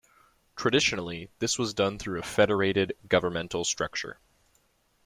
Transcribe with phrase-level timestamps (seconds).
[0.55, 4.19] Traditionally, this was done through a federated governmental structure.